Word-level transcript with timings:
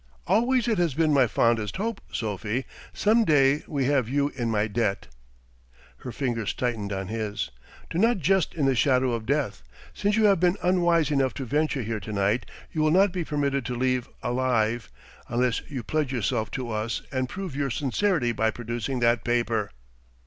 "Always 0.25 0.67
it 0.67 0.79
has 0.79 0.95
been 0.95 1.13
my 1.13 1.27
fondest 1.27 1.75
hope, 1.77 2.01
Sophie, 2.11 2.65
some 2.91 3.23
day 3.23 3.59
to 3.59 3.75
have 3.77 4.09
you 4.09 4.29
in 4.29 4.49
my 4.49 4.65
debt." 4.65 5.05
Her 5.97 6.11
fingers 6.11 6.55
tightened 6.55 6.91
on 6.91 7.07
his. 7.09 7.51
"Do 7.87 7.99
not 7.99 8.17
jest 8.17 8.55
in 8.55 8.65
the 8.65 8.73
shadow 8.73 9.11
of 9.11 9.27
death. 9.27 9.61
Since 9.93 10.15
you 10.15 10.23
have 10.25 10.39
been 10.39 10.57
unwise 10.63 11.11
enough 11.11 11.35
to 11.35 11.45
venture 11.45 11.83
here 11.83 11.99
to 11.99 12.11
night, 12.11 12.47
you 12.71 12.81
will 12.81 12.89
not 12.89 13.11
be 13.13 13.23
permitted 13.23 13.63
to 13.67 13.75
leave 13.75 14.09
alive 14.23 14.89
unless 15.29 15.61
you 15.69 15.83
pledge 15.83 16.11
yourself 16.11 16.49
to 16.49 16.71
us 16.71 17.03
and 17.11 17.29
prove 17.29 17.55
your 17.55 17.69
sincerity 17.69 18.31
by 18.31 18.49
producing 18.49 19.01
that 19.01 19.23
paper." 19.23 19.69